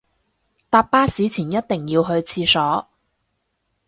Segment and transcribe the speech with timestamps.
[0.67, 2.89] 搭巴士前一定要去廁所